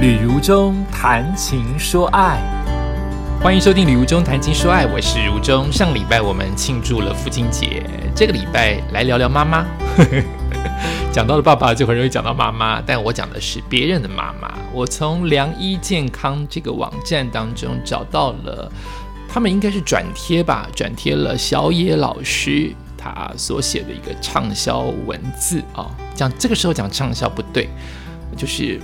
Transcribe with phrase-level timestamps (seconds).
[0.00, 2.40] 旅如中谈情说爱，
[3.42, 5.70] 欢迎收听《旅如中谈情说爱》，我是如中。
[5.70, 7.82] 上礼拜我们庆祝了父亲节，
[8.16, 9.66] 这个礼拜来聊聊妈妈。
[11.12, 14.50] 讲到了爸爸，就很容易讲到妈妈，但我讲的是别人的妈妈。
[14.72, 18.72] 我从良医健康这个网站当中找到了，
[19.28, 25.90] 他们应该是转贴吧，转贴了小野老师他所写的一个畅销文字啊。
[26.14, 27.68] 讲这个时候讲畅销不对，
[28.34, 28.80] 就是。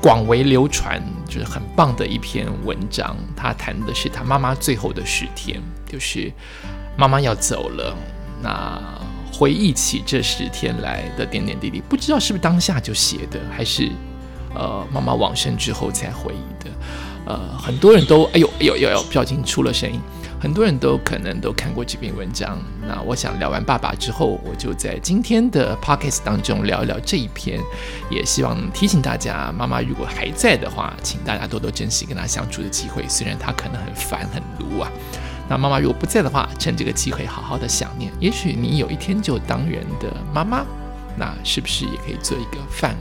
[0.00, 3.16] 广为流传，就是很棒的一篇文章。
[3.36, 6.32] 他谈的是他妈妈最后的十天，就是
[6.96, 7.94] 妈妈要走了，
[8.42, 8.80] 那
[9.32, 13.90] 回忆起这十天来的点点滴滴，不知道是不是当下就写的，还是
[14.54, 16.70] 呃妈妈往生之后才回忆的。
[17.26, 20.00] 呃，很多人都哎呦哎呦呦呦，不小心出了声音。
[20.40, 22.58] 很多人都可能都看过这篇文章。
[22.88, 27.60] 那我想聊完爸爸之后，我就在今天的 podcast 当中聊一聊这一篇。
[28.10, 33.06] 也希望提醒大家，妈妈如果还在的话，请大家多多珍惜跟她相处的机会。
[33.06, 34.90] 虽然她可能很烦很鲁啊，
[35.46, 38.10] 那妈妈如果不在的话，趁这个机会好好的想念。
[38.18, 40.64] 也许你有一天就当人的妈妈，
[41.18, 42.96] 那是不是也可以做一个范，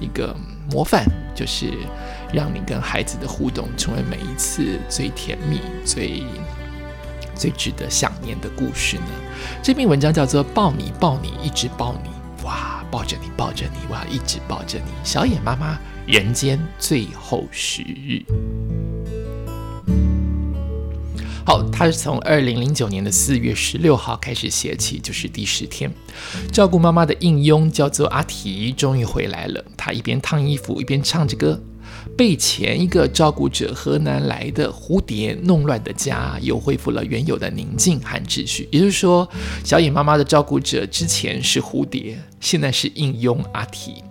[0.00, 0.36] 一个
[0.70, 1.02] 模范，
[1.34, 1.72] 就是
[2.30, 6.22] 让你跟孩子的互动成为每一次最甜蜜、最。
[7.34, 9.06] 最值得想念的故事呢？
[9.62, 12.10] 这篇文章叫做《抱你抱你一直抱你》，
[12.46, 14.90] 哇，抱着你抱着你，我要一直抱着你。
[15.02, 18.22] 小野妈妈人间最后十日。
[21.46, 25.92] 好，他是从二零零九年的四月十六号开始写起，就是第十天。
[26.50, 29.62] 照顾妈妈的应佣叫做阿提，终于回来了。
[29.76, 31.60] 他一边烫衣服，一边唱着歌。
[32.16, 38.68] 被前一个照顾者河南来的蝴蝶弄乱的家，又恢复了原有的宁静和秩序。
[38.70, 39.28] 也就是说，
[39.64, 44.02] 小野妈妈的照顾者之前是蝴蝶，现在是应佣阿提。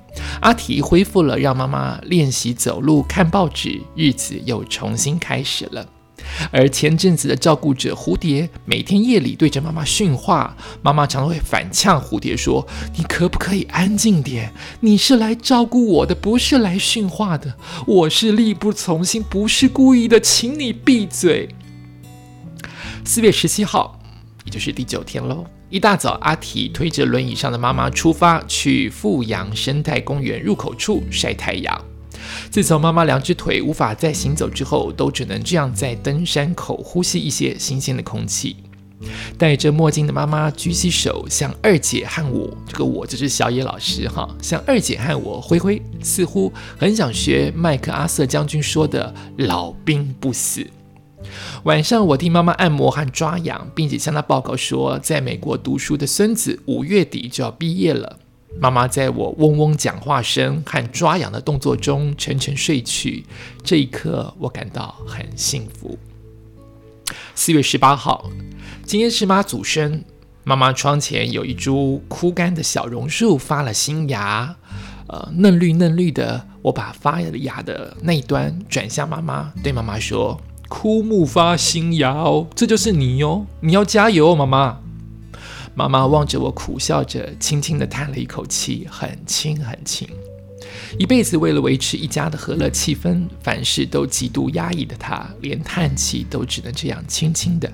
[0.42, 5.86] 阿提恢复了，让妈妈练习走路、看报纸，日子又重新开始了。
[6.52, 12.68] 而前阵子的照顾者蝴蝶，每天夜里对着妈妈训话，妈妈常会反呛蝴蝶说
[12.98, 14.54] ：“你可不可以安静点？
[14.80, 17.54] 你是来照顾我的，不是来训话的。
[17.86, 21.50] 我是力不从心，不是故意的，请你闭嘴。”
[23.06, 24.00] 四月十七号，
[24.46, 25.46] 也就是第九天喽。
[25.70, 31.93] 一大早，阿提推着轮椅上的妈妈出发，去富阳生态公园入口处晒太阳。
[32.54, 38.58] 自从妈妈两只腿无法再行走之后，都只能这样在登山口呼吸一些新鲜的空气。
[39.40, 50.64] 戴着墨镜的妈妈举起手，向二姐和我，这个我就是小野老师哈，向二姐和我挥挥，似乎很想学麦克阿瑟将军说的“老兵不死”。
[51.66, 58.20] 晚上，我替妈妈按摩和抓痒，并且向她报告说，在美国读书的孙子五月底就要毕业了。
[58.60, 63.26] 妈妈在我嗡嗡讲话声和抓痒的动作中沉沉睡去，
[63.64, 65.98] 这一刻我感到很幸福。
[67.36, 68.30] 四月十八号，
[68.86, 70.04] 今天是妈祖生，
[70.44, 74.56] 妈妈窗前有一株枯干的小榕树发了新芽，
[75.08, 76.48] 呃，嫩绿嫩绿的。
[76.62, 80.40] 我把发芽的那一端转向妈妈，对妈妈说
[80.70, 84.80] ：“枯木发新芽哦，这就是你哦，你要加油哦，妈妈。”
[85.76, 90.08] 妈妈望着我，苦笑着，轻轻地叹了一口气，很轻很轻。
[91.00, 97.72] 一辈子为了维持一家的和乐气氛，凡事都极度压抑的她，连叹气都只能这样轻轻的。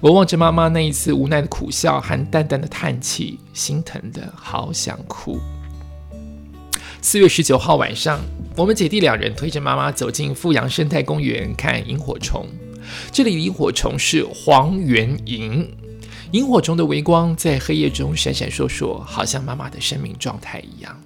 [0.00, 5.38] 我望着妈妈那一次无奈的苦笑和淡淡的叹气，心疼的好想哭。
[7.02, 8.20] 四月十九号晚上，
[8.56, 12.46] 我们姐弟两人推着妈妈走进富阳生态公园看萤火虫。
[13.12, 15.70] 这里的萤火虫是黄缘萤。
[16.32, 20.98] 萤火虫的微光在黑夜中闪闪烁烁，好像妈妈的生命状态一样。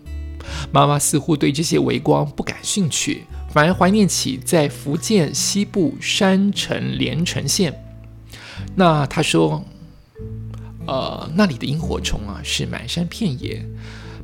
[0.70, 7.74] 妈妈似乎对这些微光不感兴趣，反而怀念起在福建西部山城连城县。
[8.76, 9.64] 那她说
[10.86, 13.60] ：“呃，那里的萤火虫啊，是满山遍野，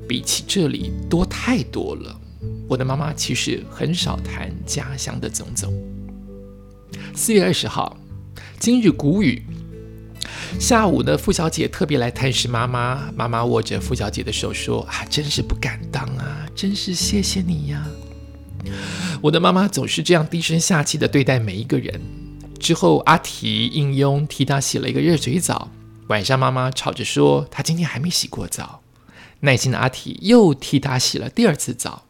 [0.09, 2.17] 比起这里多太多了。”
[2.71, 5.73] 我的妈妈其实很少谈家乡的种种。
[7.13, 7.97] 四月二十号，
[8.61, 9.43] 今日谷雨。
[10.59, 13.11] 下午呢，付小姐特别来探视妈妈。
[13.17, 17.85] 妈妈握着付小姐的手说：“啊，真是不敢当啊，真是谢谢你呀。”
[19.21, 22.01] 我的妈妈总是这样低声下气的对待每一个人。
[22.61, 25.69] 之后，阿提应佣替她洗了一个热水澡。
[26.07, 28.81] 晚上，妈妈吵着说她今天还没洗过澡。
[29.41, 32.05] 耐心的阿提又替她洗了第二次澡。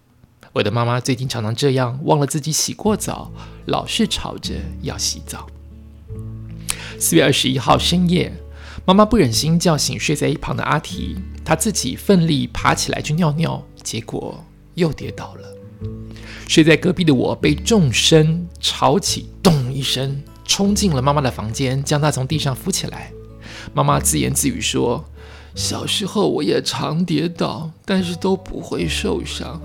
[0.53, 3.33] 我的妈妈最近常常这样，忘了自己洗过澡，
[3.67, 5.47] 老是吵着要洗澡。
[7.03, 8.33] 四月二十一号深夜，
[8.85, 14.39] 妈妈不忍心叫醒睡在一旁的阿提，她自己奋力爬起来去尿尿，结果
[14.75, 15.89] 又跌倒了。
[16.47, 23.11] 睡在隔壁的我被众声吵起，咚一声冲进了妈妈的房间，将她从地上扶起来。
[23.75, 25.05] 妈妈自言自语说
[25.57, 29.61] ：“小时候我也常跌倒，但是都不会受伤。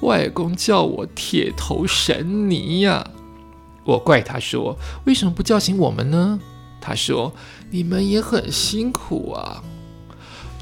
[0.00, 3.10] 外公叫我铁头神尼呀。”
[3.84, 6.40] 我怪他说：“为什么不叫醒我们呢？”
[6.80, 7.30] 他说
[7.70, 9.62] ：“你们也很辛苦啊。”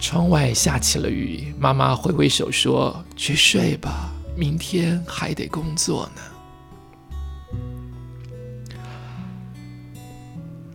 [0.01, 6.21] 窗外下起了雨，妈妈挥挥手说：“去睡吧，明天还得工作呢。”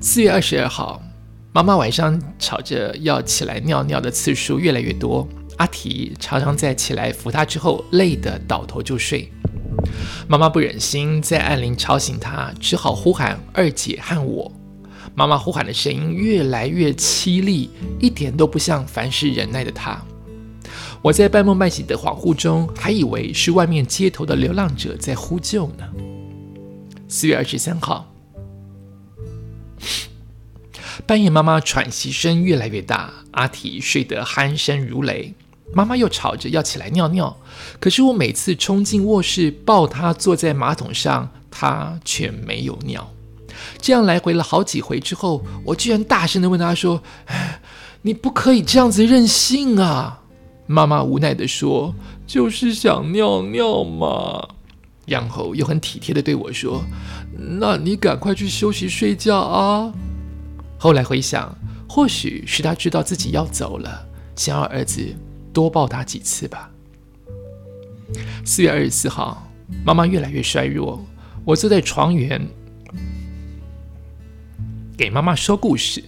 [0.02, 1.00] 四月二十二号，
[1.54, 5.28] 妈妈晚上吵着要起来尿尿的次数越来越多，
[5.58, 9.32] 阿提常常在起来扶她之后，累得倒头就睡。
[10.28, 14.52] 妈妈不忍心在暗铃吵醒她，只好呼喊二姐和我。
[15.14, 17.70] 妈妈呼喊的声音越来越凄厉，
[18.00, 20.02] 一点都不像凡事忍耐的她。
[21.02, 25.84] 我在半梦半醒的恍惚中，还以为是外面街头的流浪者在呼救呢。
[27.08, 28.14] 四月二十三号，
[31.06, 35.34] 半夜妈妈喘息声越来越大，阿提睡得鼾声如雷，
[35.74, 37.36] 妈妈又吵着要起来尿尿，
[37.80, 43.12] 可是我每次冲进卧室抱她坐在马桶上，她却没有尿。
[43.80, 47.02] 这样来回了好几回之后，我居然大声的问他说
[48.04, 50.24] ：“你不可以这样子任性啊！”
[50.68, 51.94] 妈妈无奈的说
[52.26, 54.48] ：“就是想尿尿嘛。”
[55.06, 56.84] 然后又很体贴的对我说
[57.60, 59.92] ：“那你赶快去休息睡觉啊。”
[60.78, 61.58] 后来回想，
[61.90, 65.04] 或许是他知道自己要走了，想要儿子
[65.52, 66.70] 多抱他几次吧。
[68.46, 69.48] 四月二十四号，
[69.84, 71.04] 妈妈越来越衰弱，
[71.44, 72.48] 我坐在床缘。
[74.98, 76.04] 给妈妈说故事。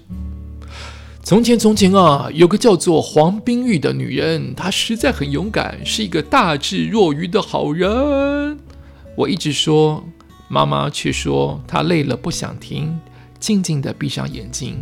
[1.23, 8.59] 从前，从前啊，有个叫做黄冰玉的女人，她实在很勇敢，是一个大智若愚的好人。
[9.15, 10.03] 我一直说，
[10.49, 12.99] 妈妈却说她累了不想听，
[13.39, 14.77] 静静的闭上眼睛。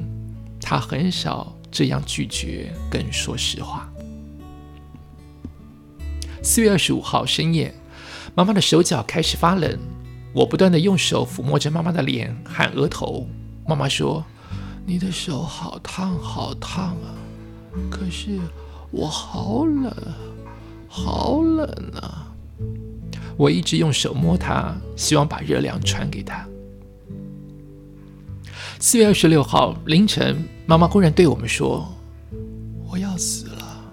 [0.59, 3.87] 她很少这样拒绝跟说实话。
[6.41, 7.71] 四月二十五号深夜，
[8.33, 9.77] 妈妈的手脚开始发冷，
[10.33, 13.27] 我不断的用手抚摸着妈妈的脸和额头。
[13.67, 14.23] 妈妈说
[14.85, 17.15] ：“你的手好烫，好烫啊！
[17.89, 18.39] 可是
[18.91, 19.93] 我好冷，
[20.87, 21.67] 好冷
[22.01, 22.27] 啊！”
[23.37, 26.45] 我一直用手摸它，希望把热量传给他。
[28.79, 31.87] 四月二十六号凌晨，妈妈忽然对我们说
[32.89, 33.91] ：“我要死了。”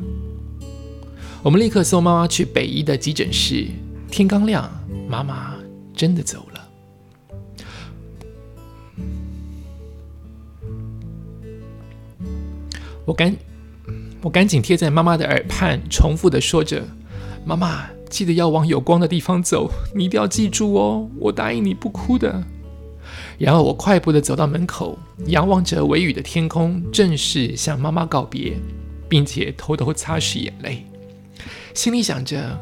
[1.42, 3.68] 我们立刻送妈妈去北医的急诊室。
[4.10, 4.68] 天刚亮，
[5.08, 5.54] 妈妈
[5.94, 6.67] 真的走了。
[13.08, 13.34] 我赶，
[14.20, 16.86] 我赶紧贴在妈妈的耳畔，重复的说着
[17.42, 22.44] ：“妈妈，记得要往有光的地方走，你一定要记住哦，我答应你不哭的。”
[23.38, 28.58] 然后我快步的走到门口，仰望着微雨的天空，正式向妈妈告别，
[29.08, 30.84] 并且偷偷擦拭眼泪，
[31.72, 32.60] 心里想着，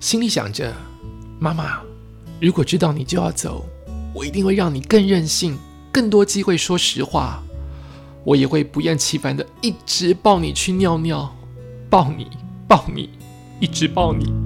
[0.00, 0.72] 心里想着。
[1.44, 1.82] 妈妈，
[2.40, 3.66] 如果知道你就要走，
[4.14, 5.58] 我一定会让你更任性，
[5.92, 7.42] 更多机会说实话。
[8.24, 11.36] 我也会不厌其烦的一直抱你去尿尿，
[11.90, 12.28] 抱你，
[12.66, 13.10] 抱你，
[13.60, 14.43] 一直抱你。